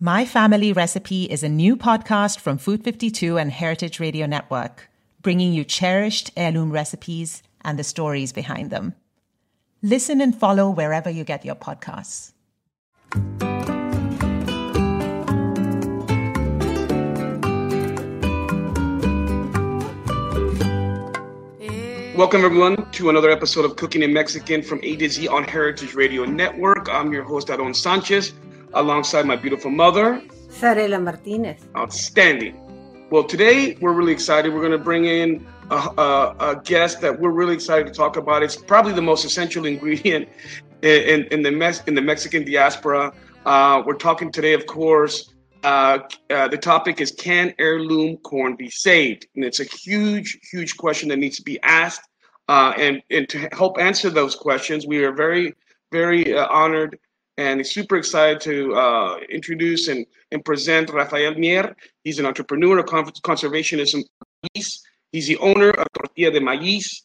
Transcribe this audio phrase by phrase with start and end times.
[0.00, 4.88] My Family Recipe is a new podcast from Food 52 and Heritage Radio Network,
[5.22, 8.94] bringing you cherished heirloom recipes and the stories behind them.
[9.82, 12.30] Listen and follow wherever you get your podcasts.
[22.16, 25.94] Welcome, everyone, to another episode of Cooking in Mexican from A to Z on Heritage
[25.94, 26.88] Radio Network.
[26.88, 28.32] I'm your host, Aaron Sanchez
[28.74, 31.66] alongside my beautiful mother, Zarela Martinez.
[31.76, 32.56] Outstanding.
[33.10, 34.52] Well, today we're really excited.
[34.52, 38.16] We're going to bring in a, a, a, guest that we're really excited to talk
[38.16, 38.42] about.
[38.42, 40.28] It's probably the most essential ingredient
[40.82, 43.12] in, in, the, Mex- in the Mexican diaspora.
[43.46, 45.32] Uh, we're talking today, of course.
[45.64, 46.00] Uh,
[46.30, 49.26] uh, the topic is Can heirloom corn be saved?
[49.34, 52.08] And it's a huge, huge question that needs to be asked.
[52.48, 55.54] Uh, and, and to help answer those questions, we are very,
[55.92, 56.98] very uh, honored
[57.38, 61.74] and super excited to uh, introduce and, and present Rafael Mier.
[62.02, 64.02] He's an entrepreneur of conservationism.
[64.52, 67.02] He's the owner of Tortilla de Maíz.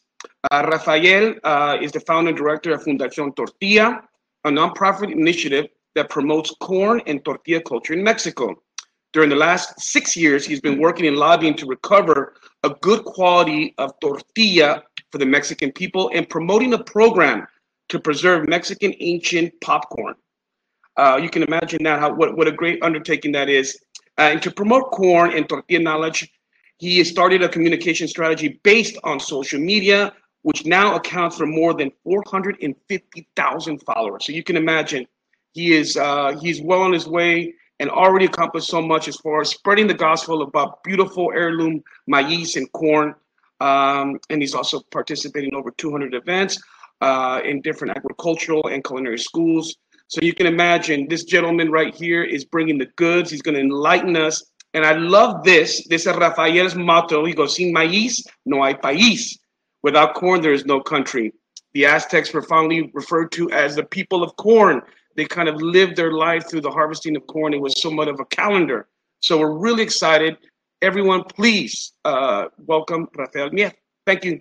[0.50, 4.02] Uh, Rafael uh, is the founder and director of Fundación Tortilla,
[4.44, 8.60] a nonprofit initiative that promotes corn and tortilla culture in Mexico.
[9.12, 13.72] During the last six years, he's been working in lobbying to recover a good quality
[13.78, 17.46] of tortilla for the Mexican people and promoting a program
[17.90, 20.16] to preserve Mexican ancient popcorn.
[20.96, 23.78] Uh, you can imagine that how what, what a great undertaking that is.
[24.18, 26.30] Uh, and to promote corn and tortilla knowledge,
[26.78, 31.90] he started a communication strategy based on social media, which now accounts for more than
[32.04, 34.26] 450,000 followers.
[34.26, 35.06] So you can imagine
[35.52, 39.40] he is uh, he's well on his way and already accomplished so much as far
[39.40, 43.14] as spreading the gospel about beautiful heirloom maize and corn.
[43.60, 46.60] Um, and he's also participating in over 200 events
[47.00, 49.76] uh, in different agricultural and culinary schools.
[50.08, 53.30] So you can imagine this gentleman right here is bringing the goods.
[53.30, 54.44] He's going to enlighten us.
[54.74, 55.86] And I love this.
[55.88, 57.24] This is Rafael's motto.
[57.24, 59.38] He goes, Sin maíz, no hay país.
[59.82, 61.32] Without corn, there is no country.
[61.74, 64.82] The Aztecs were fondly referred to as the people of corn.
[65.16, 67.54] They kind of lived their life through the harvesting of corn.
[67.54, 68.88] It was somewhat of a calendar.
[69.20, 70.36] So we're really excited.
[70.82, 73.72] Everyone, please uh, welcome Rafael Mier.
[74.06, 74.40] Thank you.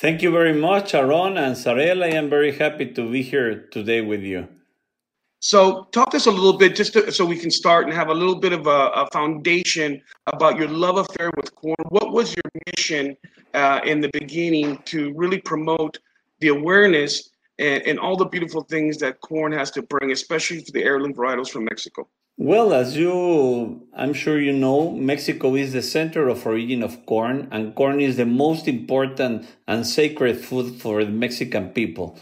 [0.00, 2.02] Thank you very much, Aaron and Sarel.
[2.02, 4.48] I am very happy to be here today with you.
[5.44, 8.10] So, talk to us a little bit, just to, so we can start and have
[8.10, 11.74] a little bit of a, a, foundation about your love affair with corn.
[11.88, 13.16] What was your mission
[13.52, 15.98] uh, in the beginning to really promote
[16.38, 20.70] the awareness and, and, all the beautiful things that corn has to bring, especially for
[20.70, 22.08] the heirloom varietals from Mexico?
[22.36, 27.48] Well, as you, I'm sure you know, Mexico is the center of origin of corn,
[27.50, 32.16] and corn is the most important and sacred food for the Mexican people.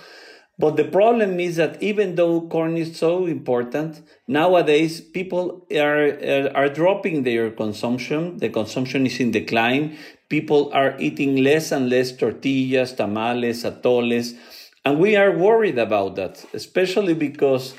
[0.61, 6.51] But the problem is that even though corn is so important, nowadays people are, are,
[6.55, 8.37] are dropping their consumption.
[8.37, 9.97] The consumption is in decline.
[10.29, 14.37] People are eating less and less tortillas, tamales, atoles.
[14.85, 17.73] And we are worried about that, especially because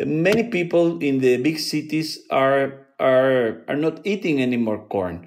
[0.00, 5.26] uh, many people in the big cities are, are, are not eating any more corn.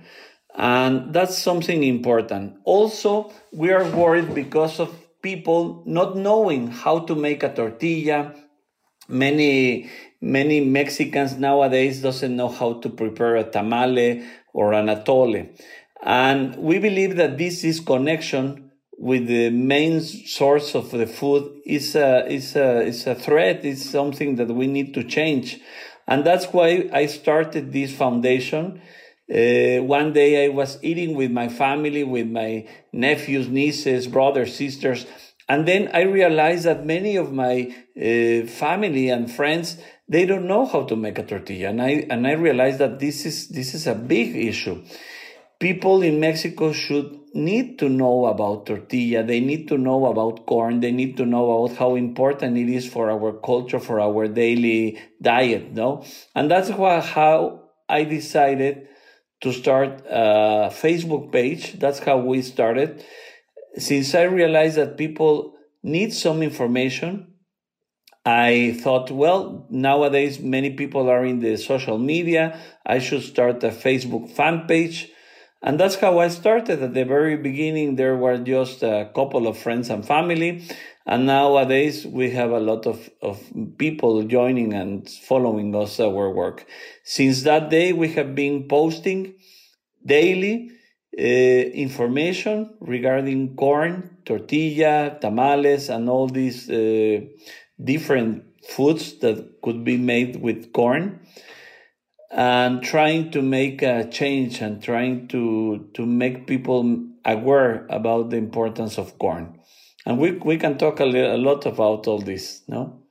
[0.56, 2.56] And that's something important.
[2.64, 8.34] Also, we are worried because of people not knowing how to make a tortilla.
[9.08, 9.90] Many
[10.22, 14.24] many Mexicans nowadays doesn't know how to prepare a tamale
[14.54, 15.50] or an atole.
[16.04, 21.96] And we believe that this is connection with the main source of the food is
[21.96, 25.60] a, is a, is a threat, is something that we need to change.
[26.08, 28.82] And that's why I started this foundation
[29.32, 35.06] uh, one day I was eating with my family, with my nephews, nieces, brothers, sisters,
[35.48, 39.78] and then I realized that many of my uh, family and friends
[40.08, 43.26] they don't know how to make a tortilla, and I and I realized that this
[43.26, 44.84] is this is a big issue.
[45.60, 49.24] People in Mexico should need to know about tortilla.
[49.24, 50.82] They need to know about corn.
[50.82, 55.00] They need to know about how important it is for our culture, for our daily
[55.22, 55.72] diet.
[55.72, 56.04] No,
[56.36, 58.90] and that's why how I decided
[59.42, 61.80] to start a Facebook page.
[61.80, 63.04] That's how we started.
[63.78, 67.28] Since I realized that people need some information,
[68.24, 72.60] I thought, well, nowadays many people are in the social media.
[72.86, 75.10] I should start a Facebook fan page.
[75.64, 76.82] And that's how I started.
[76.82, 80.68] At the very beginning, there were just a couple of friends and family.
[81.06, 83.42] And nowadays we have a lot of, of
[83.78, 86.66] people joining and following us our work.
[87.04, 89.36] Since that day, we have been posting
[90.06, 90.72] daily
[91.18, 97.22] uh, information regarding corn, tortilla, tamales, and all these uh,
[97.84, 101.20] different foods that could be made with corn.
[102.32, 108.38] and trying to make a change and trying to to make people aware about the
[108.38, 109.60] importance of corn.
[110.06, 113.02] And we we can talk a, li- a lot about all this, no?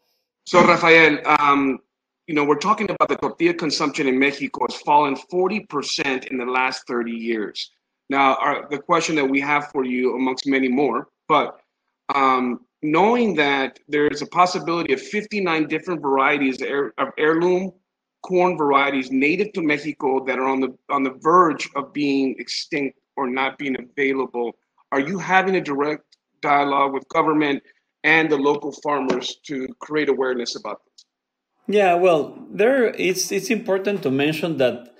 [0.44, 1.78] So, Rafael, um,
[2.26, 6.44] you know, we're talking about the tortilla consumption in Mexico has fallen 40% in the
[6.44, 7.70] last 30 years.
[8.08, 11.60] Now, our, the question that we have for you, amongst many more, but
[12.14, 17.72] um, knowing that there is a possibility of 59 different varieties of heirloom
[18.22, 22.98] corn varieties native to Mexico that are on the on the verge of being extinct
[23.16, 24.56] or not being available,
[24.92, 26.09] are you having a direct
[26.42, 27.62] dialogue with government
[28.04, 31.04] and the local farmers to create awareness about this?
[31.68, 34.90] Yeah, well, there it's it's important to mention that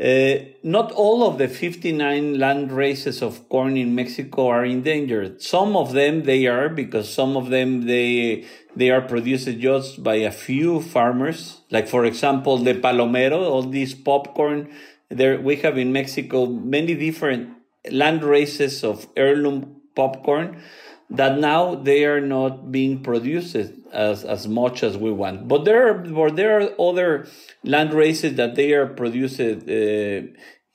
[0.00, 5.42] uh, not all of the 59 land races of corn in Mexico are endangered.
[5.42, 10.14] Some of them they are because some of them they they are produced just by
[10.14, 11.60] a few farmers.
[11.70, 14.70] Like for example, the palomero, all these popcorn.
[15.10, 17.50] There we have in Mexico many different
[17.90, 20.48] land races of heirloom popcorn
[21.10, 23.56] that now they are not being produced
[23.92, 25.48] as, as much as we want.
[25.52, 27.26] But there are, but there are other
[27.64, 30.20] land races that they are produced uh,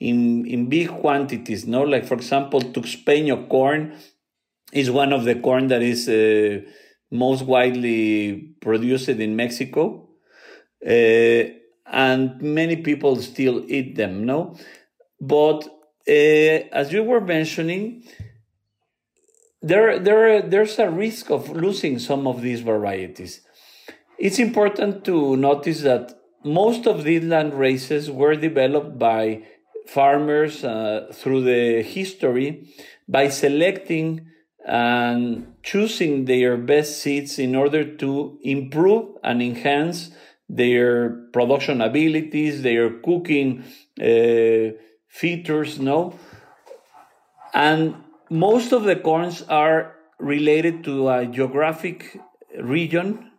[0.08, 1.82] in, in big quantities, no?
[1.82, 3.80] Like, for example, Tuxpeño corn
[4.72, 6.60] is one of the corn that is uh,
[7.10, 10.08] most widely produced in Mexico.
[10.86, 11.44] Uh,
[11.86, 14.56] and many people still eat them, no?
[15.20, 15.66] But
[16.08, 18.04] uh, as you were mentioning,
[19.66, 23.40] there, there, there's a risk of losing some of these varieties.
[24.18, 29.42] It's important to notice that most of these land races were developed by
[29.86, 32.68] farmers uh, through the history
[33.08, 34.26] by selecting
[34.64, 40.10] and choosing their best seeds in order to improve and enhance
[40.48, 43.64] their production abilities, their cooking
[44.00, 44.76] uh,
[45.08, 46.18] features, no?
[47.54, 47.96] And
[48.30, 52.18] most of the corns are related to a geographic
[52.60, 53.30] region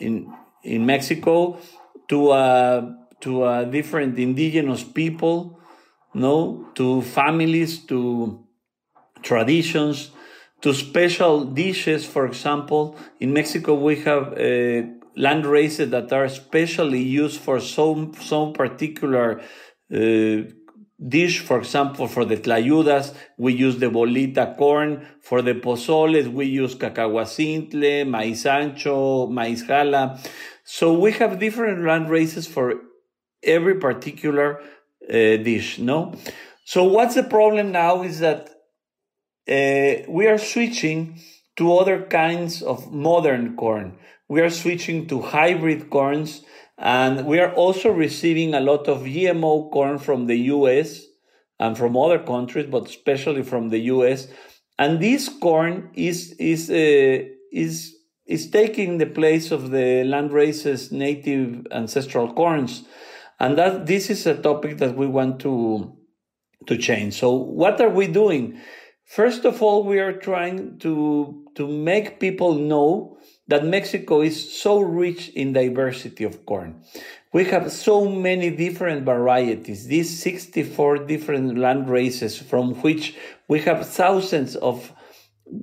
[0.00, 1.58] in in Mexico
[2.08, 5.58] to a to a different indigenous people
[6.14, 6.66] no?
[6.74, 8.44] To families to
[9.22, 10.10] traditions
[10.60, 12.04] to special dishes.
[12.06, 14.82] For example in Mexico we have uh,
[15.16, 19.40] land races that are specially used for some some particular
[19.92, 20.42] uh,
[21.06, 21.40] dish.
[21.40, 25.06] For example, for the tlayudas, we use the bolita corn.
[25.20, 30.18] For the pozoles, we use cacahuacintle, maíz ancho, maíz jala.
[30.64, 32.74] So we have different land races for
[33.42, 34.60] every particular
[35.08, 36.14] uh, dish, no?
[36.64, 38.50] So what's the problem now is that
[39.48, 41.20] uh, we are switching
[41.56, 43.98] to other kinds of modern corn.
[44.28, 46.42] We are switching to hybrid corns
[46.78, 51.04] and we are also receiving a lot of GMO corn from the US
[51.58, 54.28] and from other countries, but especially from the US.
[54.78, 57.96] And this corn is, is, uh, is,
[58.26, 62.84] is taking the place of the land races native ancestral corns.
[63.40, 65.96] And that this is a topic that we want to,
[66.66, 67.14] to change.
[67.14, 68.60] So what are we doing?
[69.04, 73.18] First of all, we are trying to, to make people know
[73.48, 76.82] that Mexico is so rich in diversity of corn.
[77.32, 83.16] We have so many different varieties, these 64 different land races from which
[83.48, 84.92] we have thousands of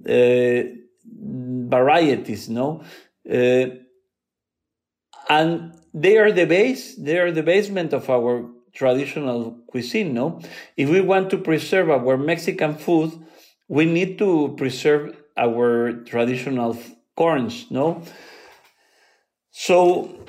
[0.10, 0.64] uh,
[1.06, 2.84] varieties, no?
[3.32, 3.68] Uh,
[5.30, 10.42] and they are the base, they are the basement of our traditional cuisine, no?
[10.76, 13.12] If we want to preserve our Mexican food,
[13.68, 16.78] we need to preserve our traditional
[17.16, 18.04] corns, no?
[19.52, 20.26] So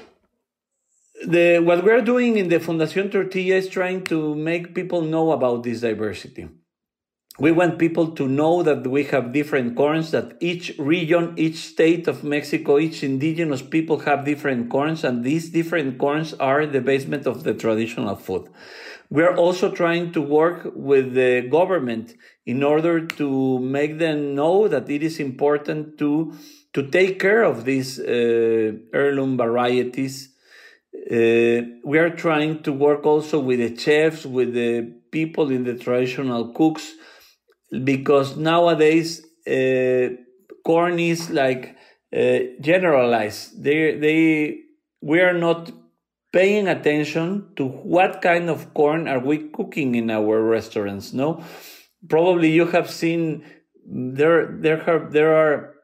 [1.26, 5.62] the what we're doing in the Fundación Tortilla is trying to make people know about
[5.62, 6.48] this diversity.
[7.38, 12.08] We want people to know that we have different corns, that each region, each state
[12.08, 17.26] of Mexico, each indigenous people have different corns, and these different corns are the basement
[17.26, 18.48] of the traditional food.
[19.10, 22.14] We're also trying to work with the government
[22.46, 26.32] in order to make them know that it is important to
[26.76, 30.28] to take care of these uh, heirloom varieties.
[31.10, 35.74] Uh, we are trying to work also with the chefs, with the people in the
[35.74, 36.92] traditional cooks,
[37.82, 40.08] because nowadays uh,
[40.66, 41.74] corn is like
[42.60, 43.62] generalized.
[43.64, 44.58] They, they,
[45.00, 45.72] we are not
[46.30, 51.14] paying attention to what kind of corn are we cooking in our restaurants.
[51.14, 51.42] No,
[52.06, 53.46] probably you have seen
[53.88, 55.75] there there have there are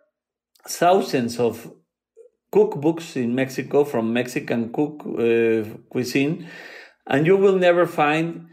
[0.68, 1.72] thousands of
[2.52, 6.48] cookbooks in Mexico from Mexican cook uh, cuisine.
[7.06, 8.48] and you will never find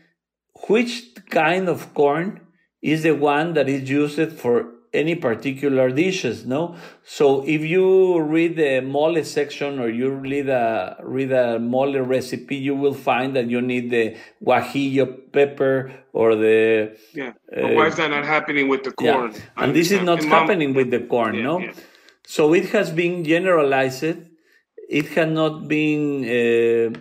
[0.68, 2.42] which kind of corn
[2.82, 6.76] is the one that is used for any particular dishes, no?
[7.04, 12.56] So if you read the mole section or you read a read a mole recipe,
[12.56, 17.34] you will find that you need the guajillo pepper or the yeah.
[17.50, 19.32] But uh, why is that not happening with the corn?
[19.34, 19.40] Yeah.
[19.58, 21.60] And this is not happening with the corn, yeah, no?
[21.60, 21.74] Yeah.
[22.30, 24.04] So it has been generalized.
[24.88, 26.94] It has not been uh,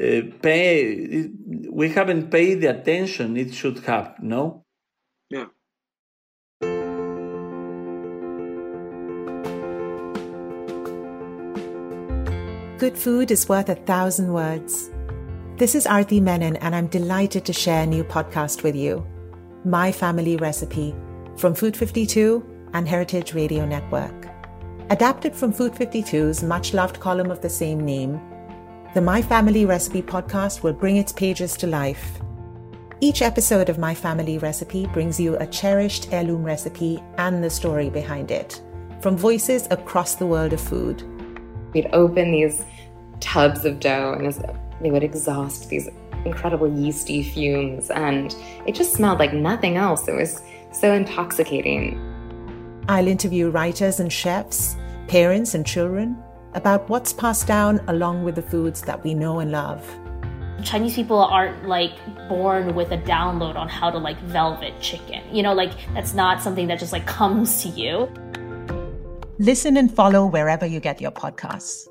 [0.00, 1.28] uh, pay.
[1.68, 4.64] We haven't paid the attention it should have, no?
[5.30, 5.46] Yeah.
[12.78, 14.90] Good food is worth a thousand words.
[15.56, 19.04] This is Arti Menon, and I'm delighted to share a new podcast with you
[19.64, 20.94] My Family Recipe
[21.36, 24.21] from Food 52 and Heritage Radio Network.
[24.92, 28.20] Adapted from Food 52's much loved column of the same name,
[28.92, 32.20] the My Family Recipe podcast will bring its pages to life.
[33.00, 37.88] Each episode of My Family Recipe brings you a cherished heirloom recipe and the story
[37.88, 38.60] behind it,
[39.00, 41.02] from voices across the world of food.
[41.72, 42.62] We'd open these
[43.18, 45.88] tubs of dough and they would exhaust these
[46.26, 50.06] incredible yeasty fumes and it just smelled like nothing else.
[50.06, 51.98] It was so intoxicating.
[52.90, 54.76] I'll interview writers and chefs,
[55.08, 56.16] parents and children
[56.54, 59.84] about what's passed down along with the foods that we know and love.
[60.62, 61.92] Chinese people aren't like
[62.28, 65.22] born with a download on how to like velvet chicken.
[65.34, 68.08] You know, like that's not something that just like comes to you.
[69.38, 71.88] Listen and follow wherever you get your podcasts.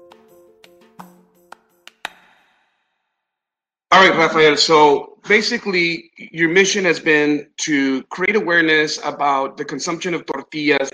[3.91, 4.55] All right, Rafael.
[4.55, 10.91] So basically, your mission has been to create awareness about the consumption of tortillas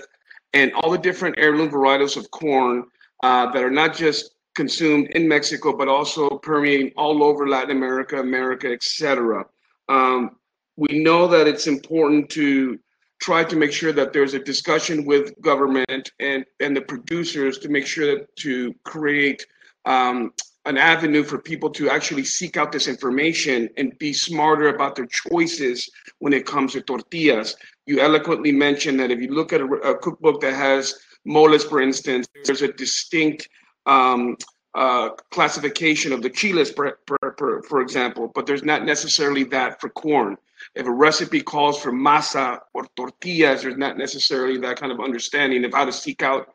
[0.54, 2.84] and all the different heirloom varietals of corn
[3.22, 8.18] uh, that are not just consumed in Mexico, but also permeating all over Latin America,
[8.18, 9.44] America, etc.
[9.88, 10.36] Um,
[10.76, 12.78] we know that it's important to
[13.20, 17.68] try to make sure that there's a discussion with government and, and the producers to
[17.68, 19.44] make sure that to create
[19.84, 20.32] um,
[20.68, 25.06] an avenue for people to actually seek out this information and be smarter about their
[25.06, 27.56] choices when it comes to tortillas.
[27.86, 30.94] You eloquently mentioned that if you look at a, a cookbook that has
[31.24, 33.48] moles, for instance, there's a distinct
[33.86, 34.36] um,
[34.74, 39.80] uh, classification of the chiles, per, per, per, for example, but there's not necessarily that
[39.80, 40.36] for corn.
[40.74, 45.64] If a recipe calls for masa or tortillas, there's not necessarily that kind of understanding
[45.64, 46.48] of how to seek out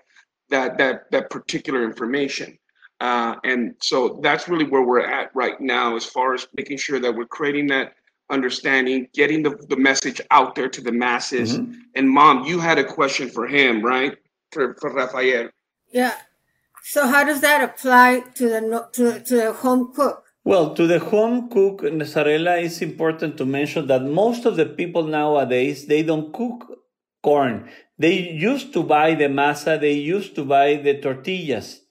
[0.50, 2.60] that that that particular information.
[3.03, 7.00] Uh, and so that's really where we're at right now as far as making sure
[7.01, 7.95] that we're creating that
[8.29, 11.60] understanding, getting the, the message out there to the masses.
[11.60, 11.74] Mm-hmm.
[11.95, 14.13] And mom, you had a question for him, right?
[14.53, 15.50] For, for Rafael.
[15.91, 16.15] Yeah.
[16.83, 20.24] So how does that apply to the to, to the home cook?
[20.45, 25.03] Well, to the home cook, Nazarela, it's important to mention that most of the people
[25.03, 26.79] nowadays they don't cook
[27.22, 27.69] corn.
[27.98, 31.82] They used to buy the masa, they used to buy the tortillas.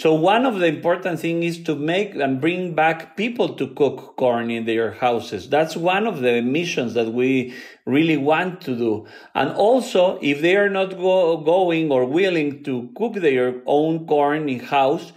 [0.00, 4.14] So one of the important things is to make and bring back people to cook
[4.16, 5.48] corn in their houses.
[5.48, 7.52] That's one of the missions that we
[7.84, 9.06] really want to do.
[9.34, 14.48] And also, if they are not go- going or willing to cook their own corn
[14.48, 15.12] in house,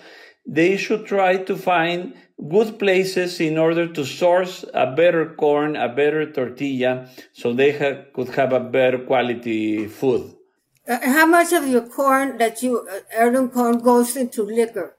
[0.48, 2.16] they should try to find
[2.50, 8.02] good places in order to source a better corn, a better tortilla, so they ha-
[8.16, 10.41] could have a better quality food.
[10.88, 14.98] Uh, how much of your corn that you uh, heirloom corn goes into liquor?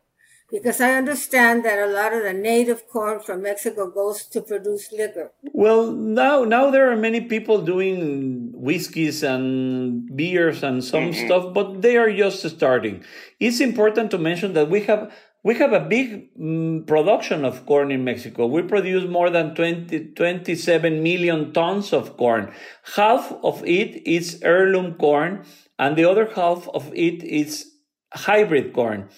[0.50, 4.92] Because I understand that a lot of the native corn from Mexico goes to produce
[4.92, 5.32] liquor.
[5.52, 11.26] Well, now now there are many people doing whiskeys and beers and some mm-hmm.
[11.26, 13.02] stuff, but they are just starting.
[13.40, 15.10] It's important to mention that we have
[15.42, 18.46] we have a big um, production of corn in Mexico.
[18.46, 22.52] We produce more than 20, 27 million tons of corn.
[22.94, 25.44] Half of it is heirloom corn
[25.82, 27.72] and the other half of it is
[28.14, 29.08] hybrid corn.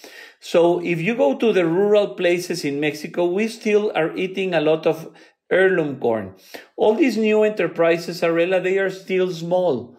[0.41, 4.63] So if you go to the rural places in Mexico, we still are eating a
[4.63, 5.15] lot of
[5.51, 6.35] heirloom corn.
[6.77, 9.99] All these new enterprises, Zarela, they are still small.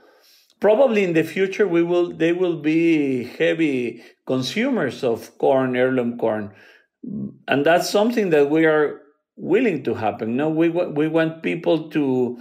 [0.59, 6.51] Probably in the future, we will, they will be heavy consumers of corn, heirloom corn.
[7.47, 9.01] And that's something that we are
[9.35, 10.35] willing to happen.
[10.35, 12.39] No, we, we want people to,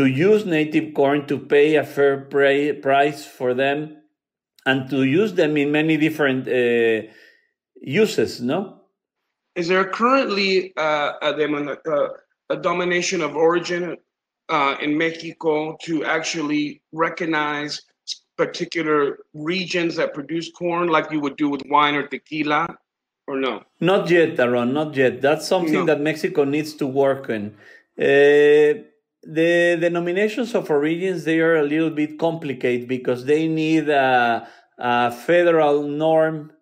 [0.00, 2.22] to use native corn to pay a fair
[2.82, 3.98] price for them
[4.64, 7.06] and to use them in many different uh,
[7.82, 8.80] uses no
[9.56, 12.08] is there currently uh, a, uh,
[12.48, 13.94] a, domination of origin
[14.48, 17.82] uh, in mexico to actually recognize
[18.38, 22.66] particular regions that produce corn like you would do with wine or tequila
[23.26, 23.62] or no?
[23.80, 24.72] Not yet, Aaron.
[24.72, 25.20] Not yet.
[25.20, 25.84] That's something No.
[25.84, 27.54] that Mexico needs to work on.
[27.98, 28.89] Uh,
[29.22, 34.48] the denominations of origins they are a little bit complicated because they need a,
[34.78, 36.52] a federal norm,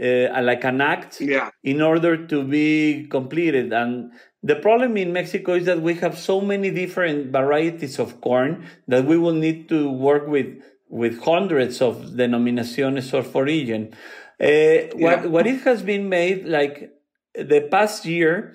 [0.00, 1.50] uh, like an act, Yeah.
[1.62, 3.72] in order to be completed.
[3.72, 8.66] And the problem in Mexico is that we have so many different varieties of corn
[8.86, 13.92] that we will need to work with with hundreds of denominaciones of origin.
[14.40, 15.26] Uh, what Yeah.
[15.26, 16.90] what it has been made like
[17.34, 18.54] the past year,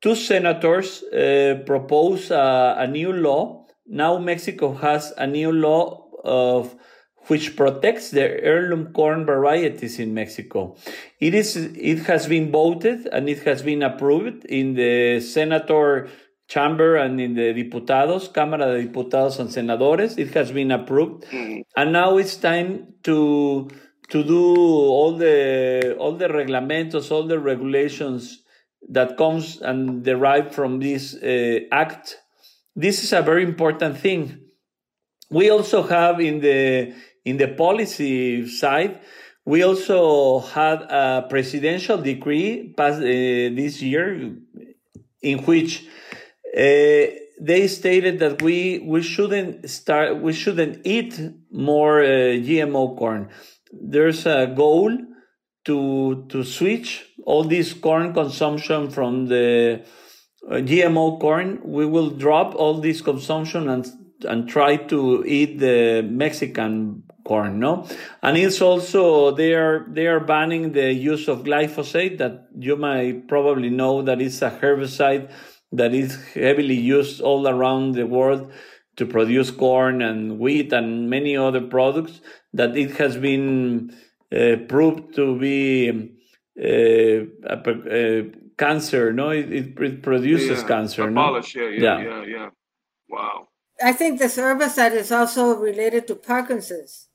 [0.00, 3.66] two senators uh, propose a, a new law.
[3.86, 6.74] Now Mexico has a new law of
[7.26, 10.76] which protects the heirloom corn varieties in Mexico.
[11.20, 16.08] It is it has been voted and it has been approved in the senator
[16.48, 20.18] chamber and in the diputados, Cámara de Diputados and Senadores.
[20.18, 21.24] It has been approved,
[21.76, 23.68] and now it's time to
[24.08, 28.39] to do all the all the reglamentos, all the regulations
[28.88, 32.18] that comes and derived from this uh, act.
[32.74, 34.40] This is a very important thing.
[35.30, 36.94] We also have in the
[37.24, 39.00] in the policy side,
[39.44, 44.36] we also had a presidential decree passed uh, this year,
[45.22, 45.86] in which
[46.56, 47.06] uh,
[47.40, 51.18] they stated that we we shouldn't start we shouldn't eat
[51.50, 52.06] more uh,
[52.46, 53.30] GMO corn.
[53.72, 54.96] There's a goal
[55.64, 59.84] to to switch all this corn consumption from the
[60.48, 61.60] uh, GMO corn.
[61.62, 63.86] We will drop all this consumption and
[64.24, 67.86] and try to eat the Mexican corn, no?
[68.22, 73.28] And it's also they are they are banning the use of glyphosate that you might
[73.28, 75.30] probably know that it's a herbicide
[75.72, 78.52] that is heavily used all around the world
[78.96, 82.20] to produce corn and wheat and many other products
[82.52, 83.94] that it has been
[84.34, 86.12] uh, proved to be
[88.58, 90.68] cancer no it, it, it produces Yeah.
[90.68, 91.20] cancer no?
[91.22, 91.54] Abolish.
[91.54, 92.02] Yeah, yeah, Yeah.
[92.08, 92.48] yeah, yeah,
[93.08, 93.48] Wow.
[93.82, 97.08] I think this herbicide is also related to Parkinson's.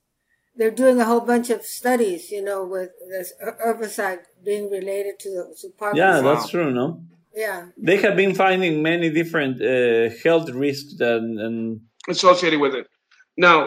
[0.57, 5.19] They're doing a whole bunch of studies, you know, with this her- herbicide being related
[5.19, 5.29] to,
[5.61, 6.23] to yeah Parkinson's.
[6.23, 6.87] that's true no
[7.35, 7.67] Yeah.
[7.77, 11.55] they have been finding many different uh, health risks and, and
[12.09, 12.87] associated with it.
[13.37, 13.57] Now,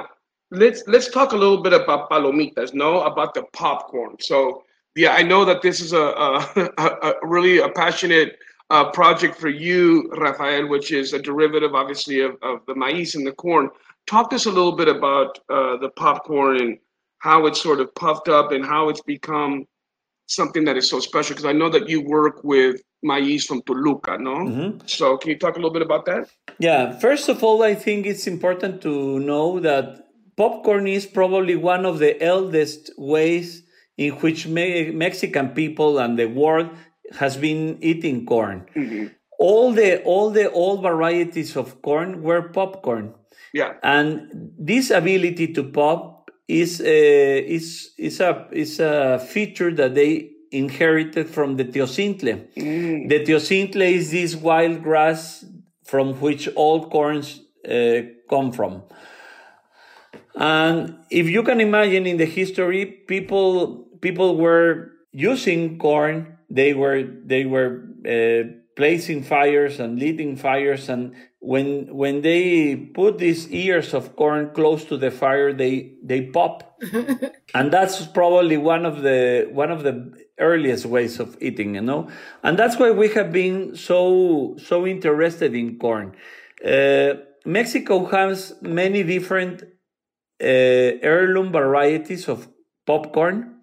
[0.50, 2.72] let's let's talk a little bit about palomitas.
[2.74, 4.16] No, about the popcorn.
[4.30, 4.62] So,
[4.94, 5.98] yeah, I know that this is a,
[6.78, 8.38] a, a, really a passionate
[8.70, 13.26] uh, project for you, Rafael, which is a derivative, obviously, of, of the maize and
[13.26, 13.70] the corn.
[14.06, 16.78] Talk to us a little bit about uh, the popcorn and
[17.18, 19.66] how it's sort of puffed up and how it's become
[20.26, 21.34] something that is so special.
[21.34, 24.36] Because I know that you work with maize from Toluca, no?
[24.36, 24.88] Mhm.
[24.88, 26.28] So, can you talk a little bit about that?
[26.58, 31.86] Yeah, first of all, I think it's important to know that popcorn is probably one
[31.86, 33.62] of the eldest ways
[33.98, 36.70] in which me- Mexican people and the world
[37.18, 38.64] has been eating corn.
[38.74, 39.06] Mm-hmm.
[39.38, 43.14] All the all the old varieties of corn were popcorn,
[43.52, 43.74] Yeah.
[43.82, 50.30] and this ability to pop is a, is is a is a feature that they
[50.50, 52.48] inherited from the teocintle.
[52.56, 53.08] Mm.
[53.08, 55.44] The teocintle is this wild grass
[55.84, 58.82] from which all corns uh, come from.
[60.34, 66.38] And if you can imagine in the history, people people were using corn.
[66.50, 73.18] They were they were uh, placing fires and lighting fires, and when when they put
[73.18, 76.80] these ears of corn close to the fire, they they pop,
[77.54, 82.08] and that's probably one of the one of the earliest ways of eating, you know,
[82.42, 86.14] and that's why we have been so so interested in corn.
[86.64, 90.46] Uh, Mexico has many different uh,
[91.02, 92.48] heirloom varieties of
[92.86, 93.57] popcorn.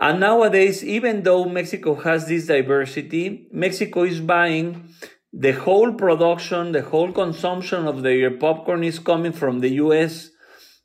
[0.00, 4.88] And nowadays, even though Mexico has this diversity, Mexico is buying
[5.32, 10.30] the whole production, the whole consumption of their popcorn is coming from the US.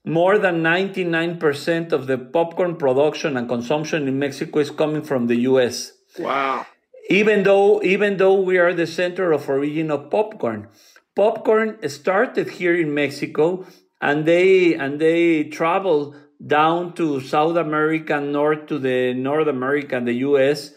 [0.06, 5.38] More than 99% of the popcorn production and consumption in Mexico is coming from the
[5.52, 6.66] US Wow.
[7.10, 10.68] even though even though we are the center of origin of popcorn
[11.16, 13.66] popcorn started here in mexico
[14.02, 20.08] and they and they travel down to south america north to the north america and
[20.08, 20.72] the us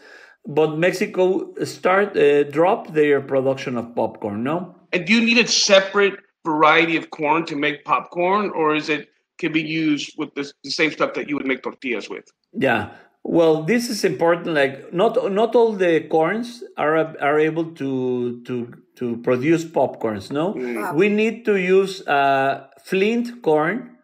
[0.46, 5.46] but mexico start uh, dropped their production of popcorn no And do you need a
[5.46, 10.50] separate variety of corn to make popcorn, or is it can be used with the,
[10.64, 12.24] the same stuff that you would make tortillas with?
[12.52, 12.90] Yeah.
[13.22, 14.54] Well, this is important.
[14.54, 20.30] Like not not all the corns are are able to to to produce popcorns.
[20.30, 20.52] No,
[20.94, 23.97] we need to use uh, flint corn,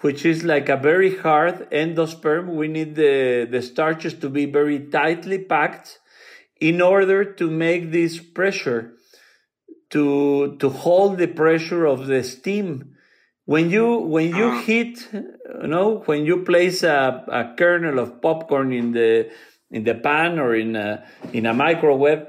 [0.00, 2.54] which is like a very hard endosperm.
[2.54, 5.98] We need the, the starches to be very tightly packed
[6.60, 8.92] in order to make this pressure
[9.90, 12.96] to to hold the pressure of the steam
[13.44, 14.60] when you when you Ah.
[14.62, 19.30] heat you know when you place a, a kernel of popcorn in the
[19.70, 22.28] in the pan or in a in a microwave uh,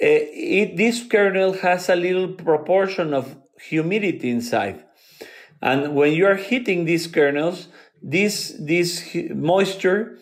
[0.00, 4.84] it, this kernel has a little proportion of humidity inside
[5.62, 7.68] and when you are heating these kernels
[8.02, 10.18] this this moisture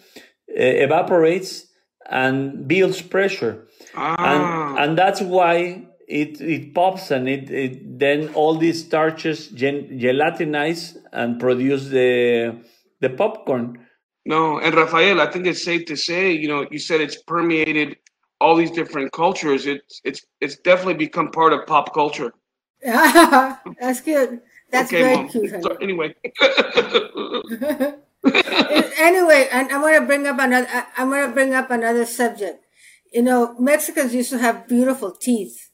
[0.50, 1.66] uh, evaporates
[2.11, 4.14] and builds pressure Ah.
[4.31, 9.98] and and that's why it it pops and it, it then all these starches gen,
[9.98, 12.57] gelatinize and produce the
[13.00, 13.79] the popcorn
[14.26, 17.96] No, and Rafael, I think it's safe to say, you know, you said it's permeated
[18.40, 19.66] all these different cultures.
[19.66, 22.33] It's it's it's definitely become part of pop culture.
[22.85, 24.40] That's good.
[24.70, 25.28] That's okay, very Mom.
[25.28, 25.50] cute.
[25.50, 25.62] honey.
[25.62, 26.14] So, anyway.
[28.98, 30.68] anyway, and I'm going to bring up another.
[30.70, 32.64] I- I'm going to bring up another subject.
[33.12, 35.70] You know, Mexicans used to have beautiful teeth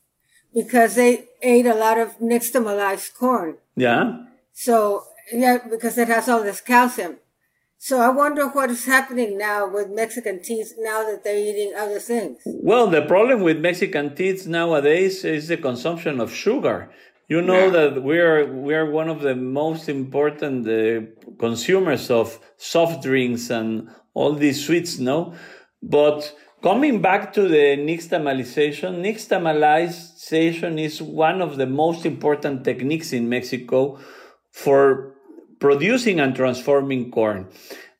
[0.55, 3.59] because they ate a lot of nixtamalized corn.
[3.77, 7.17] yeah So yeah, because it has all this calcium.
[7.79, 11.99] So I wonder what is happening now with Mexican teeth now that they're eating other
[11.99, 12.39] things.
[12.47, 16.89] Well, the problem with Mexican teeth nowadays is the consumption of sugar.
[17.29, 21.07] You know that we are we are one of the most important uh,
[21.41, 25.35] consumers of soft drinks and all these sweets, no?
[25.83, 33.29] But coming back to the nixtamalization, nixtamalization is one of the most important techniques in
[33.29, 33.99] Mexico
[34.53, 35.15] for
[35.59, 37.49] producing and transforming corn.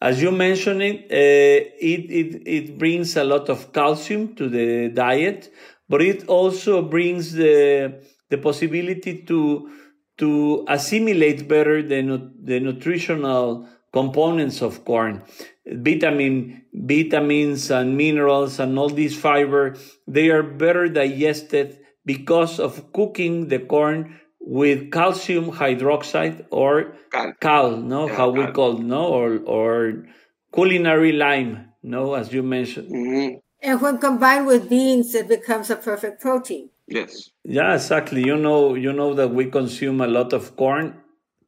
[0.01, 4.89] As you mentioned it, uh, it, it, it brings a lot of calcium to the
[4.91, 5.51] diet,
[5.89, 9.71] but it also brings the, the possibility to,
[10.19, 12.01] to assimilate better the,
[12.43, 15.23] the nutritional components of corn.
[15.67, 23.49] Vitamin, vitamins and minerals and all these fiber, they are better digested because of cooking
[23.49, 27.41] the corn with calcium hydroxide or Got it.
[27.41, 28.55] cal, no, Yeah, how we got it.
[28.55, 30.07] call, no, or or
[30.55, 32.89] culinary lime, no, as you mentioned.
[32.93, 33.41] Mhm.
[33.63, 36.71] And when combined with beans, it becomes a perfect protein.
[36.89, 37.31] Yes.
[37.45, 38.25] Yeah, exactly.
[38.25, 40.95] You know, you know that we consume a lot of corn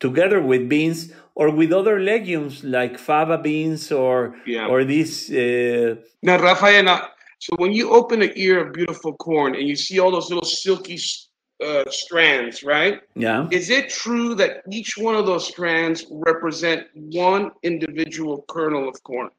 [0.00, 4.66] together with beans or with other legumes like fava beans or Yeah.
[4.66, 5.30] or these.
[5.30, 10.00] Uh, Now, Rafael, so when you open an ear of beautiful corn and you see
[10.00, 10.98] all those little silky
[11.64, 13.00] uh, strands, right?
[13.14, 19.00] yeah, Is it true that each one of those strands represent one individual kernel of
[19.04, 19.30] corn?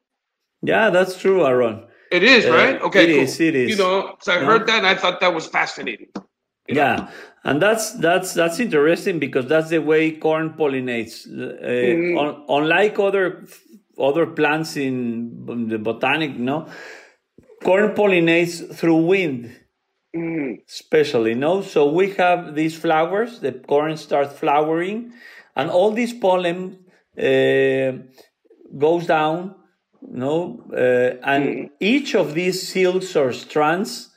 [0.62, 1.84] yeah, that's true, Aaron.
[2.10, 2.82] It is, Uh, right?
[2.82, 3.24] Okay, it cool.
[3.24, 3.70] is, it is.
[3.70, 4.44] You know, so I Yeah.
[4.44, 6.08] heard that and I thought that was fascinating.
[6.68, 7.08] Yeah,
[7.44, 11.26] and that's that's that's interesting because that's the way corn pollinates.
[11.26, 13.44] Uh, un- unlike other
[13.98, 16.66] other plants in the botanic, no,
[17.64, 19.50] corn pollinates through wind,
[20.68, 21.34] especially.
[21.34, 23.40] No, so we have these flowers.
[23.40, 25.12] The corn starts flowering,
[25.56, 26.78] and all this pollen
[27.18, 27.92] uh,
[28.78, 29.56] goes down.
[30.02, 34.10] No, uh, and each of these silks or strands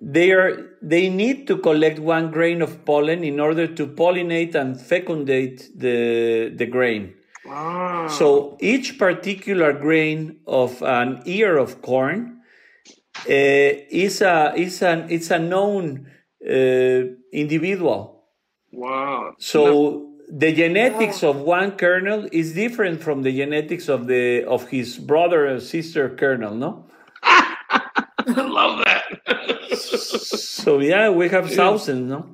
[0.00, 4.80] they are they need to collect one grain of pollen in order to pollinate and
[4.80, 7.14] fecundate the the grain.
[7.48, 12.40] Ah, so each particular grain of an ear of corn
[13.26, 16.10] uh, is a is an it's a known
[16.48, 17.02] uh,
[17.32, 18.14] individual.
[18.70, 19.34] Wow.
[19.38, 24.98] so the genetics of one kernel is different from the genetics of the of his
[24.98, 26.84] brother or sister kernel no
[27.22, 27.96] I
[28.36, 29.04] love that.
[29.78, 32.26] so yeah we have thousands no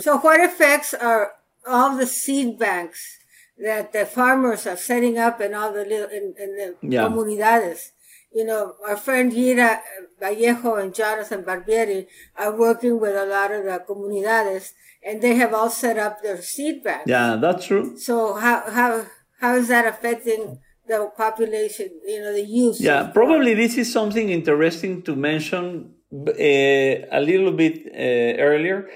[0.00, 1.32] So what effects are
[1.66, 3.18] all the seed banks
[3.58, 7.06] that the farmers are setting up in all the little in, in the Yeah.
[7.06, 7.92] comunidades?
[8.34, 9.78] You know, our friend Yira
[10.18, 14.72] Vallejo and Jonathan Barbieri are working with a lot of the comunidades,
[15.06, 17.06] and they have all set up their seed banks.
[17.06, 18.90] yeah that's true So how how
[19.40, 21.88] how is that affecting the population?
[22.06, 22.76] You know, the youth.
[22.80, 26.32] Yeah, probably this is something interesting to mention uh,
[27.18, 28.88] a little bit uh, earlier.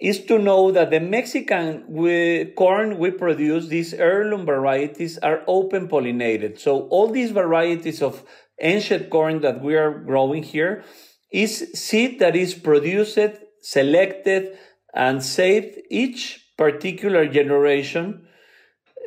[0.00, 5.88] Is to know that the Mexican we, corn we produce, these heirloom varieties, are open
[5.88, 6.58] pollinated.
[6.58, 8.22] So all these varieties of
[8.60, 10.84] ancient corn that we are growing here
[11.32, 13.18] is seed that is produced,
[13.62, 14.58] selected,
[14.94, 18.26] and saved each particular generation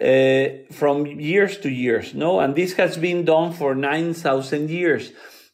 [0.02, 2.40] uh, from years to years, no?
[2.40, 5.12] And this has been done for 9,000 years.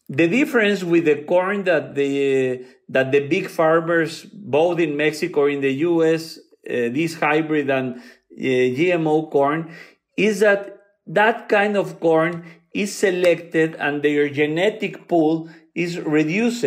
[0.09, 5.49] The difference with the corn that the, that the big farmers, both in Mexico or
[5.49, 8.01] in the US, uh, this hybrid and uh,
[8.37, 9.73] GMO corn,
[10.17, 12.43] is that that kind of corn
[12.73, 16.65] is selected and their genetic pool is reduced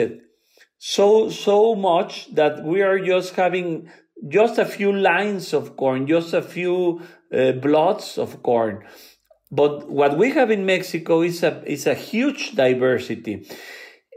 [0.79, 3.91] so so much that we are just having
[4.29, 8.85] just a few lines of corn, just a few uh, blots of corn.
[9.51, 13.49] But what we have in Mexico is a is a huge diversity.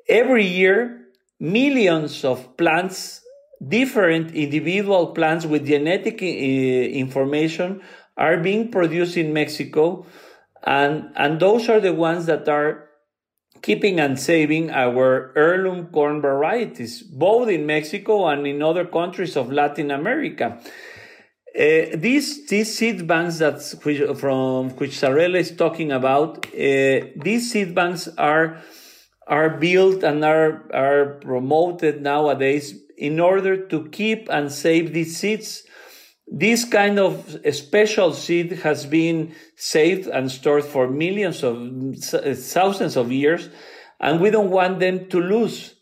[0.08, 1.06] Every year,
[1.40, 3.22] millions of plants,
[3.66, 7.82] different individual plants with genetic uh, information,
[8.18, 10.06] are being produced in Mexico,
[10.66, 12.89] and and those are the ones that are
[13.62, 19.52] keeping and saving our heirloom corn varieties, both in Mexico and in other countries of
[19.52, 20.60] Latin America.
[21.58, 23.60] Uh, these these seed banks that
[24.20, 28.62] from which Zarela is talking about, uh, these seed banks are
[29.28, 35.64] are built and are are promoted nowadays in order to keep and save these seeds
[36.32, 43.12] this kind of special seed has been saved and stored for millions of thousands of
[43.12, 43.50] years,
[44.00, 45.76] and we don't want them to lose.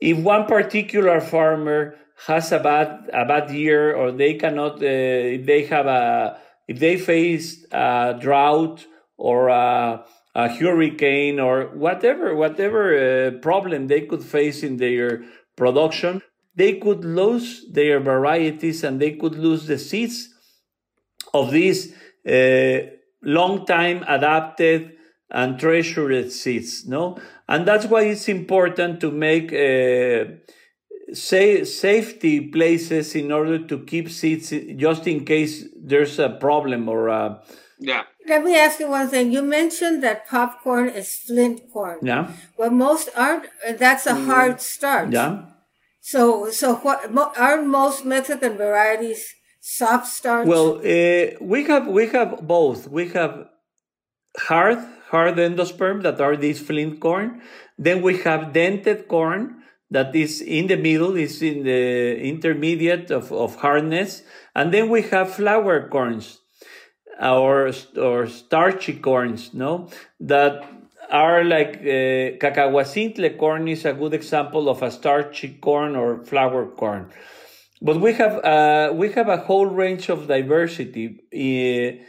[0.00, 5.46] If one particular farmer has a bad a bad year, or they cannot, uh, if
[5.46, 12.82] they have a if they face a drought or a, a hurricane or whatever whatever
[12.96, 15.22] uh, problem they could face in their
[15.56, 16.22] production,
[16.54, 20.28] they could lose their varieties and they could lose the seeds
[21.32, 21.94] of these
[22.28, 22.78] uh,
[23.22, 24.92] long time adapted
[25.30, 30.24] and treasured seeds no and that's why it's important to make uh,
[31.12, 37.08] say, safety places in order to keep seeds just in case there's a problem or
[37.08, 37.42] a,
[37.78, 39.32] yeah let me ask you one thing.
[39.32, 41.98] You mentioned that popcorn is flint corn.
[42.02, 42.30] Yeah.
[42.56, 43.46] Well, most aren't.
[43.78, 45.12] That's a hard starch.
[45.12, 45.42] Yeah.
[46.02, 50.48] So, so what are most Mexican varieties soft starch?
[50.48, 52.88] Well, uh, we have we have both.
[52.88, 53.48] We have
[54.36, 54.78] hard
[55.10, 57.40] hard endosperm that are these flint corn.
[57.78, 59.62] Then we have dented corn
[59.92, 64.22] that is in the middle, is in the intermediate of, of hardness.
[64.56, 66.40] And then we have flour corns
[67.20, 69.88] or or starchy corns, no,
[70.18, 70.66] that
[71.12, 76.66] are like uh, cacahuacintle corn is a good example of a starchy corn or flour
[76.66, 77.10] corn.
[77.80, 81.20] But we have uh, we have a whole range of diversity.
[81.32, 82.02] Uh,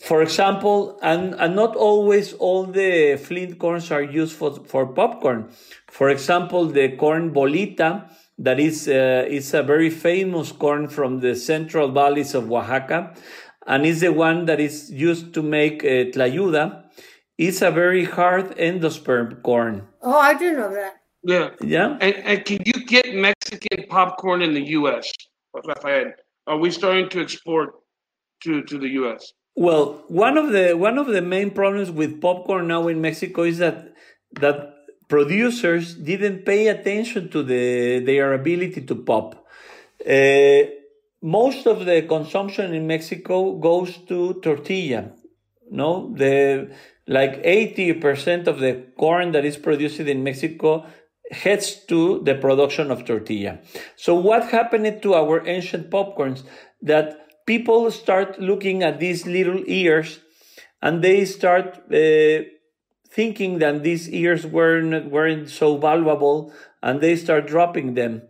[0.00, 5.50] for example, and, and not always all the flint corns are used for, for popcorn.
[5.88, 11.36] For example, the corn bolita, that is, uh, is a very famous corn from the
[11.36, 13.14] central valleys of Oaxaca,
[13.66, 16.84] and is the one that is used to make uh, tlayuda.
[17.40, 19.88] It's a very hard endosperm corn.
[20.02, 20.96] Oh, I didn't know that.
[21.22, 21.48] Yeah.
[21.62, 21.96] Yeah.
[21.98, 25.10] And, and can you get Mexican popcorn in the U.S.,
[25.54, 26.12] Rafael?
[26.46, 27.70] Are we starting to export
[28.42, 29.32] to, to the U.S.?
[29.56, 33.56] Well, one of the one of the main problems with popcorn now in Mexico is
[33.58, 33.94] that
[34.32, 34.74] that
[35.08, 39.46] producers didn't pay attention to the their ability to pop.
[40.06, 40.62] Uh,
[41.22, 45.12] most of the consumption in Mexico goes to tortilla.
[45.70, 46.70] No, the
[47.10, 50.86] like 80% of the corn that is produced in Mexico
[51.32, 53.58] heads to the production of tortilla.
[53.96, 56.44] So what happened to our ancient popcorns
[56.82, 60.20] that people start looking at these little ears
[60.80, 62.44] and they start uh,
[63.10, 68.22] thinking that these ears weren't, weren't so valuable and they start dropping them.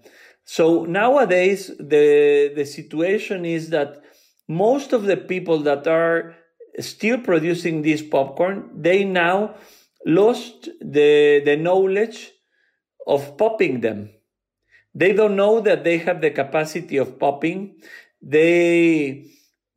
[0.45, 4.03] So nowadays, the, the situation is that
[4.49, 6.35] most of the people that are
[6.79, 9.57] still producing this popcorn, they now
[10.07, 12.33] lost the, the knowledge
[13.07, 14.11] of popping them.
[14.95, 17.77] They don't know that they have the capacity of popping.
[18.23, 19.27] They,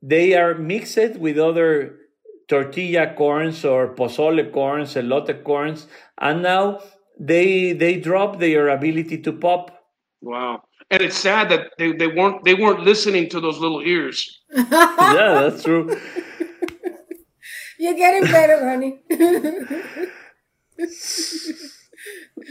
[0.01, 1.99] they are mixed with other
[2.47, 5.87] tortilla corns or pozole corns, elote corns,
[6.19, 6.81] and now
[7.19, 9.71] they, they drop their ability to pop.
[10.21, 10.63] Wow.
[10.89, 14.41] And it's sad that they, they weren't they weren't listening to those little ears.
[14.53, 14.63] yeah,
[15.41, 15.99] that's true.
[17.83, 18.99] You're getting better, honey.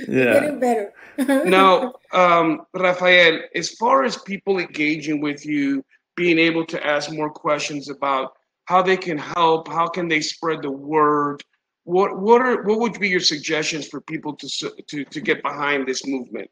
[0.07, 0.35] yeah.
[0.35, 0.92] Getting better.
[1.49, 5.83] now, um, Rafael, as far as people engaging with you,
[6.16, 8.35] being able to ask more questions about
[8.66, 11.42] how they can help, how can they spread the word,
[11.85, 14.49] what what are what would be your suggestions for people to
[14.87, 16.51] to to get behind this movement?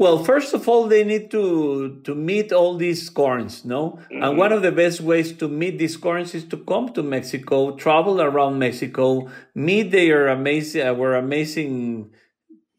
[0.00, 4.00] Well, first of all, they need to to meet all these corns, no?
[4.08, 4.22] Mm-hmm.
[4.24, 7.76] And one of the best ways to meet these corns is to come to Mexico,
[7.76, 12.10] travel around Mexico, meet their amazing, our amazing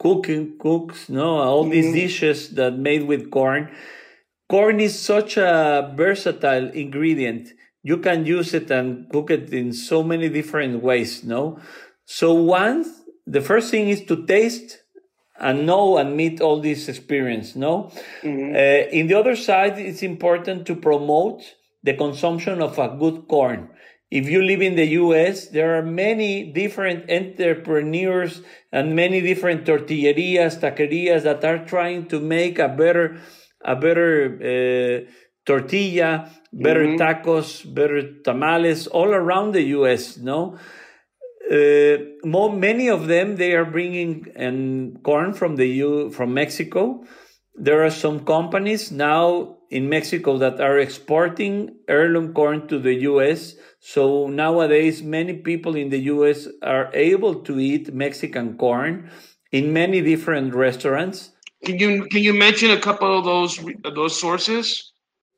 [0.01, 1.37] cooking cooks, no?
[1.37, 1.77] All mm-hmm.
[1.77, 3.69] these dishes that made with corn.
[4.49, 7.53] Corn is such a versatile ingredient
[7.83, 11.59] you can use it and cook it in so many different ways, no?
[12.05, 12.87] So once
[13.25, 14.80] the first thing is to taste
[15.41, 17.91] and know and meet all this experience, no?
[18.21, 18.55] Mm-hmm.
[18.55, 21.41] Uh, in the other side, it's important to promote
[21.83, 23.69] the consumption of a good corn.
[24.11, 30.59] If you live in the US, there are many different entrepreneurs and many different tortillerias,
[30.59, 33.19] taquerias that are trying to make a better,
[33.65, 35.11] a better uh,
[35.45, 37.01] tortilla, better mm-hmm.
[37.01, 40.59] tacos, better tamales all around the US, no?
[41.49, 46.33] Uh, more, many of them they are bringing and um, corn from the U from
[46.33, 47.03] Mexico.
[47.55, 53.55] There are some companies now in Mexico that are exporting heirloom corn to the U.S.
[53.79, 56.47] So nowadays, many people in the U.S.
[56.61, 59.09] are able to eat Mexican corn
[59.51, 61.31] in many different restaurants.
[61.65, 63.59] Can you can you mention a couple of those
[63.95, 64.91] those sources?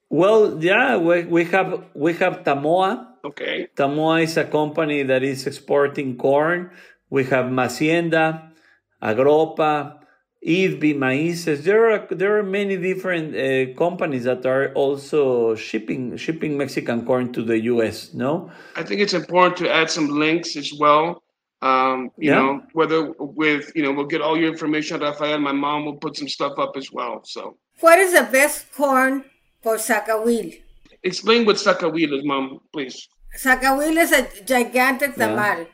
[0.10, 3.12] Well, yeah, we, we have we have Tamoa.
[3.26, 3.68] Okay.
[3.76, 6.72] Tamoa is a company that is exporting corn.
[7.10, 8.52] We have Masienda,
[9.02, 10.00] Agropa,
[10.46, 11.64] IDBI, Maices.
[11.64, 17.32] There are there are many different uh, companies that are also shipping shipping Mexican corn
[17.32, 18.14] to the U.S.
[18.14, 21.24] No, I think it's important to add some links as well.
[21.62, 22.40] Um, you yeah.
[22.40, 25.40] know, whether with you know, we'll get all your information, Rafael.
[25.40, 27.22] My mom will put some stuff up as well.
[27.24, 29.24] So, what is the best corn
[29.64, 30.62] for Zacahuil.
[31.04, 33.08] Explain what Zacahuil is, Mom, please.
[33.38, 35.60] Zacahuil is a gigantic tamal.
[35.60, 35.66] Yeah.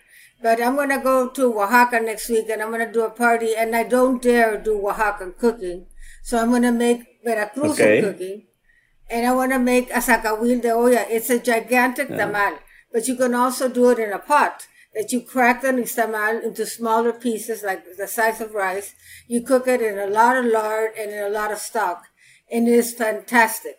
[0.41, 3.09] But I'm going to go to Oaxaca next week and I'm going to do a
[3.09, 5.87] party and I don't dare do Oaxacan cooking.
[6.23, 8.01] So I'm going to make Veracruz okay.
[8.01, 8.47] cooking.
[9.09, 11.05] And I want to make a Zacahuil de olla.
[11.09, 12.17] It's a gigantic yeah.
[12.17, 12.59] tamal.
[12.91, 16.65] But you can also do it in a pot that you crack the nixtamal into
[16.65, 18.95] smaller pieces like the size of rice.
[19.27, 22.05] You cook it in a lot of lard and in a lot of stock
[22.51, 23.77] and it is fantastic.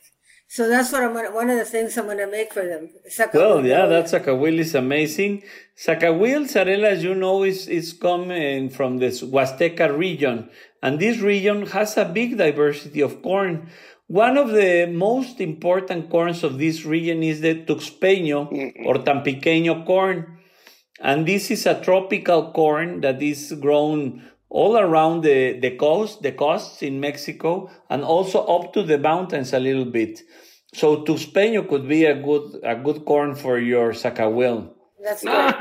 [0.53, 2.89] So that's what I'm gonna, one of the things I'm going to make for them.
[3.33, 5.45] Well, yeah, that Zacahuil is amazing.
[5.79, 10.51] Zacahuil, Zarela, as you know, is, is coming from this Huasteca region.
[10.83, 13.71] And this region has a big diversity of corn.
[14.09, 18.51] One of the most important corns of this region is the Tuxpeño
[18.85, 20.41] or Tampiqueño corn.
[21.01, 26.33] And this is a tropical corn that is grown all around the, the coast, the
[26.33, 30.21] coasts in Mexico, and also up to the mountains a little bit.
[30.75, 34.71] So Tuxpeño could be a good a good corn for your zacahuil.
[35.03, 35.55] That's good.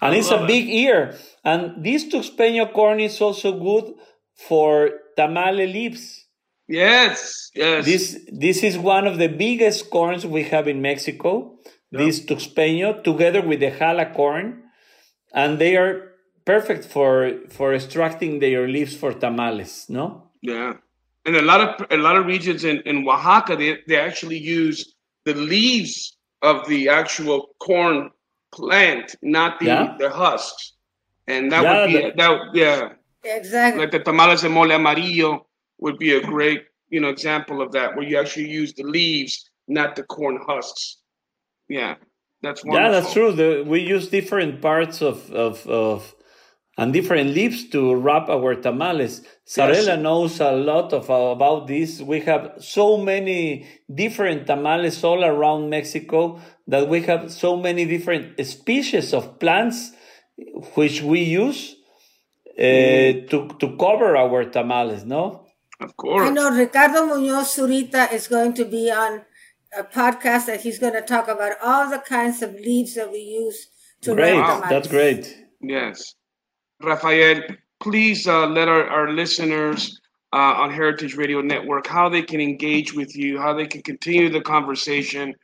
[0.00, 1.16] and it's a big ear.
[1.44, 3.94] And this Tuxpeño corn is also good
[4.34, 6.26] for tamale leaves.
[6.68, 7.84] Yes, yes.
[7.84, 11.58] This this is one of the biggest corns we have in Mexico.
[11.92, 12.00] Yep.
[12.00, 14.64] This Tuxpeño, together with the jala corn,
[15.32, 16.15] and they are
[16.46, 20.30] perfect for for extracting their leaves for tamales, no?
[20.40, 20.74] Yeah.
[21.26, 24.94] And a lot of a lot of regions in, in Oaxaca they, they actually use
[25.24, 28.10] the leaves of the actual corn
[28.52, 29.96] plant, not the, yeah.
[29.98, 30.72] the husks.
[31.26, 32.88] And that yeah, would be the, that yeah.
[33.24, 33.82] Exactly.
[33.82, 35.46] Like the tamales de mole amarillo
[35.78, 39.50] would be a great, you know, example of that, where you actually use the leaves,
[39.66, 40.98] not the corn husks.
[41.68, 41.96] Yeah.
[42.42, 42.84] That's wonderful.
[42.84, 43.32] Yeah, that's true.
[43.32, 46.14] The, we use different parts of, of, of
[46.76, 49.22] and different leaves to wrap our tamales.
[49.46, 49.98] Zarela yes.
[50.00, 52.02] knows a lot of about this.
[52.02, 58.44] We have so many different tamales all around Mexico that we have so many different
[58.46, 59.92] species of plants
[60.74, 61.76] which we use
[62.58, 63.30] uh, mm.
[63.30, 65.04] to to cover our tamales.
[65.04, 65.46] No,
[65.80, 66.28] of course.
[66.28, 69.22] I know Ricardo Munoz Zurita is going to be on
[69.76, 73.18] a podcast that he's going to talk about all the kinds of leaves that we
[73.18, 73.68] use
[74.02, 74.36] to great.
[74.36, 74.70] wrap tamales.
[74.70, 75.36] That's great.
[75.62, 76.14] Yes.
[76.82, 77.42] Rafael,
[77.80, 80.00] please uh, let our, our listeners
[80.32, 84.28] uh, on Heritage Radio Network how they can engage with you, how they can continue
[84.28, 85.34] the conversation,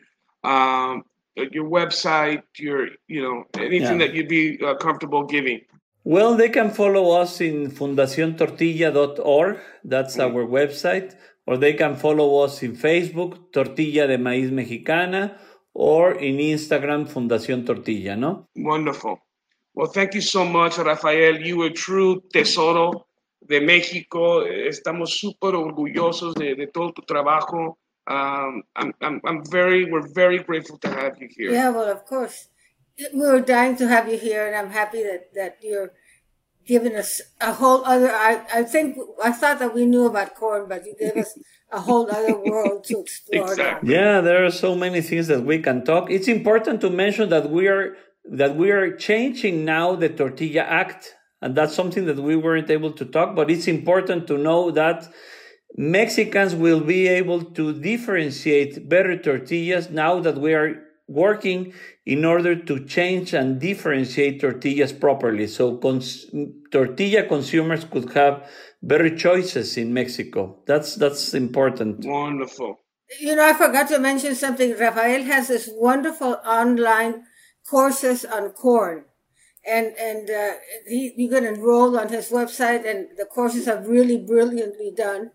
[0.44, 1.04] um,
[1.36, 4.06] your website, your you know anything yeah.
[4.06, 5.60] that you'd be uh, comfortable giving.
[6.04, 9.58] Well, they can follow us in fundaciontortilla.org.
[9.84, 10.36] That's mm-hmm.
[10.36, 11.14] our website.
[11.46, 15.38] Or they can follow us in Facebook, Tortilla de Maíz Mexicana,
[15.74, 18.48] or in Instagram, Fundación Tortilla, ¿no?
[18.54, 19.18] Wonderful.
[19.74, 21.40] Well, thank you so much, Rafael.
[21.40, 23.06] You a true tesoro
[23.46, 24.44] de México.
[24.44, 27.78] Estamos súper orgullosos de, de, todo tu trabajo.
[28.06, 31.52] Um, I'm, I'm, I'm very, we're very grateful to have you here.
[31.52, 32.48] Yeah, well, of course.
[33.14, 35.92] We were dying to have you here, and I'm happy that, that you're
[36.66, 38.10] giving us a whole other.
[38.10, 41.38] I, I think I thought that we knew about corn, but you gave us
[41.70, 43.50] a whole other world to explore.
[43.50, 43.94] Exactly.
[43.94, 46.10] Yeah, there are so many things that we can talk.
[46.10, 51.14] It's important to mention that we are that we are changing now the Tortilla Act,
[51.40, 55.12] and that's something that we weren't able to talk, but it's important to know that
[55.76, 61.72] Mexicans will be able to differentiate better tortillas now that we are working
[62.06, 66.26] in order to change and differentiate tortillas properly so cons-
[66.70, 68.48] tortilla consumers could have
[68.82, 70.62] better choices in Mexico.
[70.66, 72.04] That's that's important.
[72.04, 72.78] Wonderful.
[73.20, 74.76] You know, I forgot to mention something.
[74.78, 77.24] Rafael has this wonderful online
[77.68, 79.04] courses on corn.
[79.64, 80.54] And and uh,
[80.88, 85.30] he, you can enroll on his website, and the courses are really brilliantly done.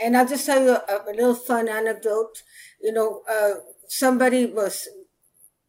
[0.00, 2.42] And I'll just tell you a, a little fun anecdote.
[2.80, 4.88] You know, uh, somebody was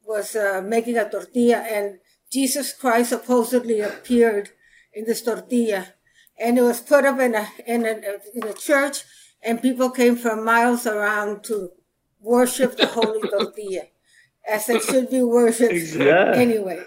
[0.05, 1.99] was uh, making a tortilla, and
[2.31, 4.51] Jesus Christ supposedly appeared
[4.93, 5.93] in this tortilla,
[6.39, 7.99] and it was put up in a in a
[8.33, 9.03] in a church,
[9.43, 11.71] and people came from miles around to
[12.19, 13.83] worship the holy tortilla,
[14.52, 16.34] as it should be worshipped Yeah.
[16.36, 16.84] anyway.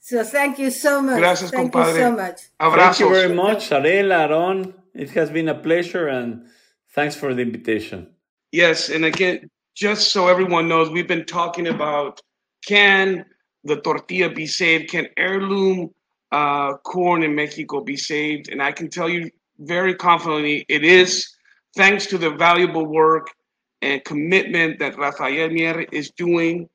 [0.00, 1.18] So thank you so much.
[1.18, 1.92] Gracias, thank compadre.
[1.94, 2.40] you so much.
[2.58, 4.74] Thank you very much, Zarela, Aaron.
[4.94, 6.46] It has been a pleasure and
[6.94, 8.08] thanks for the invitation.
[8.52, 12.20] Yes, and again, just so everyone knows, we've been talking about
[12.66, 13.24] can
[13.64, 14.90] the tortilla be saved?
[14.90, 15.90] Can heirloom
[16.32, 18.48] uh, corn in Mexico be saved?
[18.50, 21.28] And I can tell you very confidently it is,
[21.76, 23.28] thanks to the valuable work
[23.82, 26.68] and commitment that Rafael Mier is doing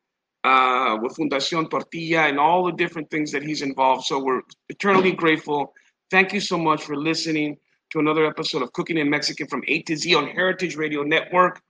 [0.46, 4.06] uh, with Fundación Tortilla and all the different things that he's involved.
[4.06, 5.74] So we're eternally grateful.
[6.12, 7.58] Thank you so much for listening
[7.92, 11.62] to another episode of Cooking in Mexican from A to Z on Heritage Radio Network.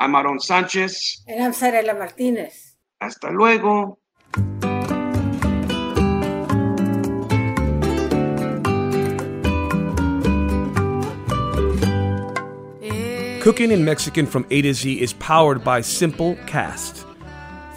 [0.00, 1.22] I'm Aaron Sanchez.
[1.28, 2.74] And I'm Zarela Martinez.
[3.00, 3.98] Hasta luego.
[13.42, 17.04] Cooking in Mexican from A to Z is powered by Simple Cast.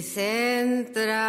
[0.00, 1.20] mis entrañas.